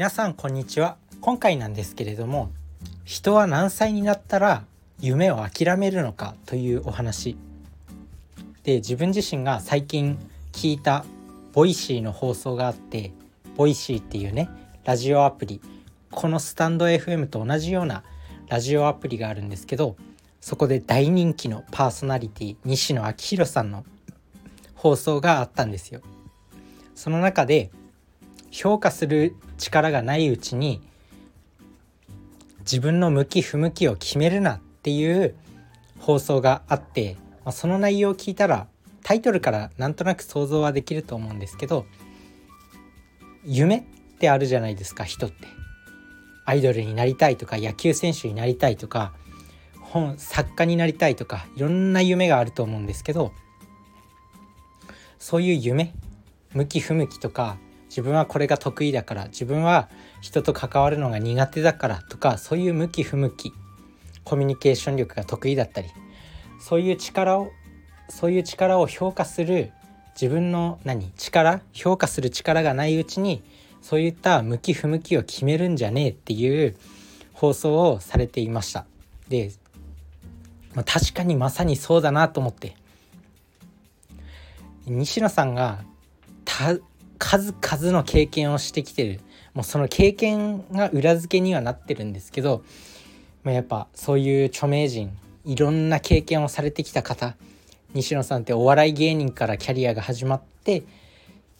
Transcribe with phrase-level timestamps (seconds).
[0.00, 0.96] 皆さんこんにちは。
[1.20, 2.50] 今回なんですけれども
[3.04, 4.64] 人は何歳になったら
[4.98, 7.36] 夢を諦めるのかというお話。
[8.62, 10.18] で自分自身が最近
[10.52, 11.04] 聞いた
[11.52, 13.12] Voicy の放送があって
[13.58, 14.48] Voicy っていうね
[14.84, 15.60] ラジオアプリ。
[16.10, 18.02] このスタンド FM と同じような
[18.48, 19.96] ラジオアプリがあるんですけど
[20.40, 23.84] そこで大人気のパーソナリティ西野亮廣さんの
[24.74, 26.00] 放送があったんですよ。
[26.94, 27.70] その中で
[28.50, 30.80] 評価する力がないうちに
[32.60, 35.34] 自分の向き不向きを決めるなっていう
[35.98, 38.66] 放送があって、まあ、その内容を聞いたら
[39.02, 41.86] タイトルからなんとなく想像はできると思うんですけど
[43.44, 43.82] 夢っ
[44.18, 45.60] てあるじゃないですか人って。
[46.50, 49.12] アイドルになりたいとか野球選手になりたいとか
[49.80, 53.32] 本作家になりたいとかいろんな夢があると思うんですけど
[55.20, 55.94] そういう夢
[56.52, 57.56] 向き不向きとか
[57.90, 59.88] 自分はこれが得意だから自分は
[60.22, 63.52] 人と関わるのが苦手だからとかそういう向き不向き
[64.24, 65.88] コミュニケーション力が得意だったり
[66.60, 67.50] そういう力を
[68.08, 69.72] そういう力を評価する
[70.14, 73.42] 自分の何力評価する力がないうちに
[73.82, 76.76] そういった向き不向きを決めるんじゃねえっていう
[77.32, 78.84] 放送をされていました。
[79.28, 79.52] で、
[80.74, 82.76] まあ、確かにまさにそうだなと思って。
[84.86, 85.84] 西野さんが
[86.44, 86.76] た
[87.20, 89.20] 数々の経験をしてきてる
[89.54, 92.64] もうその経験が裏付けにはなってるんですけど、
[93.44, 97.36] まあ、やっぱそういう著名人いろんな経験をされてきた方
[97.92, 100.82] 西野さんってお笑い芸人からキャリアが始まって、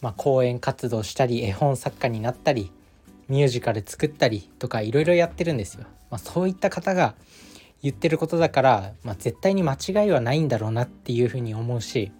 [0.00, 2.72] まあ、講演活動したり絵本作家になったり
[3.28, 5.84] ミュージカル作ったりとかいろいろやってるんですよ。
[6.10, 7.14] まあ、そういった方が
[7.82, 12.12] 言ってることだから、まあ、絶対に間違いはないんだろうなっていうふうに思うし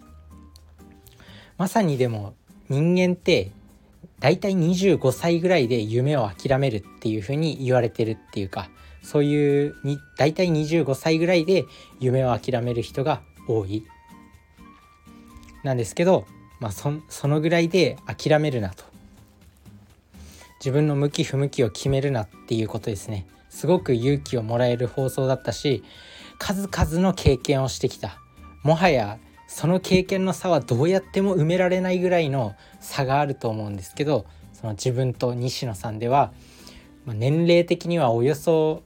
[1.57, 2.33] まさにでも
[2.71, 3.51] 人間って
[4.21, 8.69] 大体25歳ぐらいで夢を諦めるっていうふうに言われてるっていうか
[9.03, 11.65] そういうに大体25歳ぐらいで
[11.99, 13.83] 夢を諦める人が多い。
[15.63, 16.25] なんですけど、
[16.59, 18.83] まあそ、そのぐらいで諦めるなと。
[20.59, 23.27] 自分の向き不向きを決めるなっていうことですね。
[23.49, 25.83] すごく勇気をもらえる放送だったし
[26.39, 28.17] 数々の経験をしてきた。
[28.63, 29.17] もはや
[29.53, 36.31] その経験の差はどうやっても埋められないぐらいの差があると思うんですけどその自分と西野さんでは、
[37.05, 38.81] まあ、年齢的にはおよそ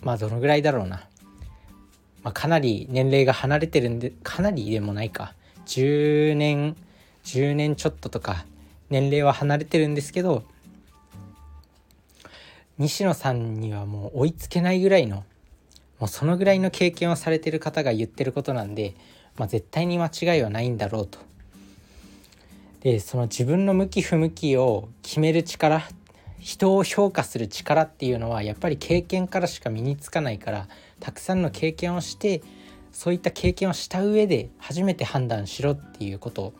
[0.00, 1.06] まあどのぐらいだろうな、
[2.22, 5.34] まあ、かなり年齢が離れてるんでかなりでもないか。
[5.66, 6.74] 10年
[7.24, 8.46] 10年ちょっととか
[8.88, 10.44] 年齢は離れてるんですけど
[12.78, 15.24] 西野さんにはもう追いつけないぐらいの
[16.00, 18.96] もうそのぐらいの経験をされてる方が言ってることなんで
[19.36, 21.18] まあ、絶対に間違いはないんだろうと。
[22.80, 25.88] でその自分の向き不向きを決める力
[26.40, 30.66] 人を評価する力っていうのはやっぱり経験からしか身につかないから
[30.98, 32.42] たくさんの経験をして
[32.90, 36.52] そういった経験をした上で初めて判断しろっていうことを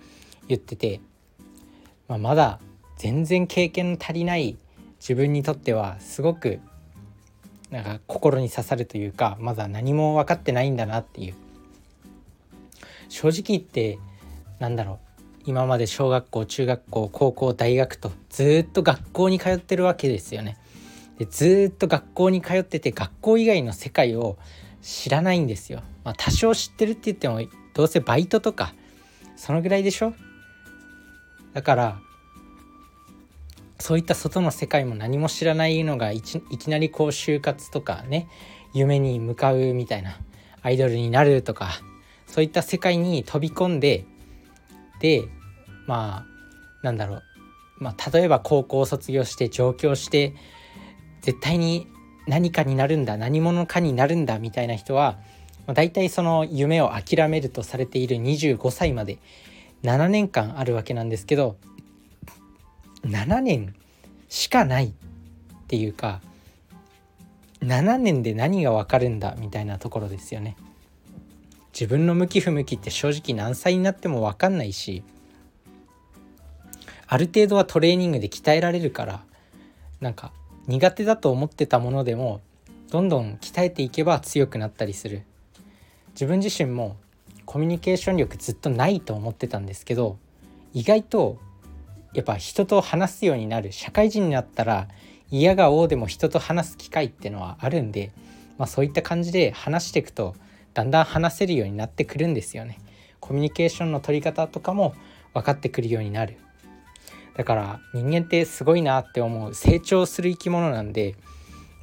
[0.47, 1.00] 言ってて、
[2.06, 2.60] まあ、まだ
[2.97, 4.56] 全然経験の足りない
[5.00, 6.60] 自分にとってはすごく
[7.71, 11.34] なんか心に刺さるというかまだ何も分かってないんだなっていう
[13.12, 13.99] 正直言って
[14.59, 20.56] なんだろう今まで小学校中学校高校大学とずっと学校に通ってるわけですよね。
[21.19, 24.39] でずっと学校に通ってて学校以外の世界を
[24.81, 25.83] 知らないんですよ。
[26.05, 27.41] まあ、多少知ってるって言っても
[27.75, 28.72] どうせバイトとか
[29.37, 30.15] そのぐらいでしょ？
[31.53, 31.99] だから
[33.78, 38.27] そういった外の世界も何も知らないのがいきなりこう就活とかね
[38.72, 40.17] 夢に向かうみたいな
[40.62, 41.81] アイドルになるとか
[42.32, 44.06] そういった世界に飛び込んで
[45.00, 45.28] で
[45.87, 46.26] まあ
[46.82, 47.22] なんだろう、
[47.78, 50.34] まあ、例えば高校を卒業して上京して
[51.21, 51.87] 絶対に
[52.26, 55.19] 何かになるんだ何者かになるんだみたいな人は、
[55.66, 59.19] まあ、大体その夢を諦めるとされている25歳まで
[59.83, 61.57] 7年間あるわけなんですけど
[63.04, 63.74] 7年
[64.28, 64.92] しかないっ
[65.66, 66.22] ていうか
[67.60, 70.57] 7年で何が分かるんだみたいなところですよね。
[71.72, 75.03] 自分の向き不向きって正直何歳になっても分かんないし
[77.07, 79.22] ある程度はトレーニングで鍛えられるから
[80.01, 80.33] なんか
[80.66, 82.41] 苦手だと思ってたものでも
[82.91, 85.22] どんどん鍛えていけば強くなったりする。
[86.13, 86.97] 自分自身も
[87.47, 90.19] コミュニケーション力ずっとないと思ってたんですけど
[90.74, 91.39] 意外と
[92.15, 94.89] やっぱ人と話すようになる社会人になったら
[95.30, 98.13] 嫌が王でも人と話す機会ってのはあるんで、
[98.59, 100.34] まあ、そういった感じで話していくと
[100.74, 102.78] だんだん話せるようになってくるんですよね。
[103.21, 104.95] コミュニケーションの取り方とかも
[105.34, 106.39] 分かってくるようになる。
[107.36, 111.15] だから人間ってすごいなって思う成長する生き物なんで、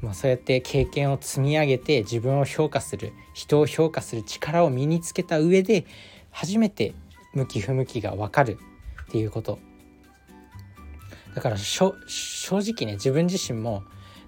[0.01, 5.85] まあ、そうやって経験を積み上げて自分を評価する人を評価する力を身につけた上で
[6.31, 6.93] 初めて
[7.33, 8.59] 向き不向きが分かる
[9.07, 9.59] っていうこと
[11.35, 11.95] だから正
[12.49, 13.83] 直ね自分自身も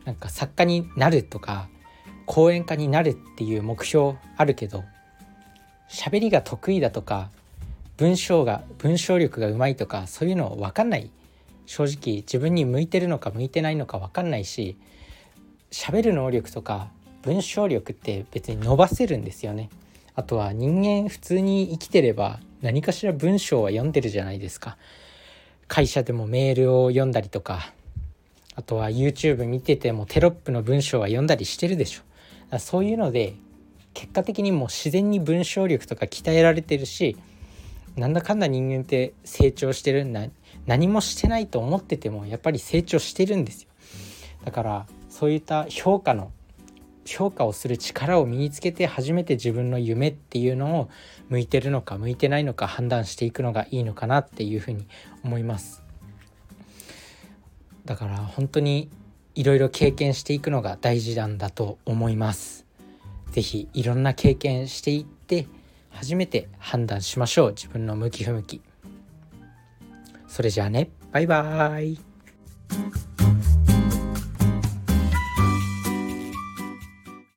[0.06, 1.70] なんか作家になるとか
[2.26, 4.84] 講演家になるっていう目標あるけど
[5.90, 7.30] 喋りが得意だとか
[7.98, 11.12] 文章が文章力がうまいとかそういうの分かんない。
[11.68, 14.76] 正直自分に向いてるのか向いてないのか分かんないし
[15.72, 16.90] 喋る能力とか
[17.22, 19.70] 文章力って別に伸ばせるんですよね。
[20.16, 24.78] あとは人間普通に生きてれば何かしら文章は読んでるじゃないですか。
[25.68, 27.72] 会社でもメールを読んだりとか
[28.56, 32.02] あとは YouTube 見ててもテロップの文章は読んだりしてるでしょ。
[32.60, 33.36] そういうので
[33.94, 37.18] 結果的にもう自然に文章力とか鍛えられてるし
[37.96, 40.26] なんだかんだ人間って成長してるんだ
[40.66, 43.70] 何もしてないと思っててもやっぱり成長してるんですよ。
[44.46, 46.32] だからそういった評価の
[47.06, 50.90] 評価をする力を身につけて初めて自分の夢っていうのを
[51.30, 54.88] 向いてるのか向いてないのか判断していくのがいいのかなっていうふうに
[55.24, 55.84] 思います。
[57.86, 58.90] だから本当に
[59.36, 62.66] いろいろ経験していくのが大事なんだと思います。
[63.32, 65.48] 是非いろんな経験していって
[65.90, 67.50] 初めて判断しましょう。
[67.52, 68.62] 自分の向き不向き。
[70.28, 70.90] それじゃあね。
[71.12, 72.00] バイバーイ。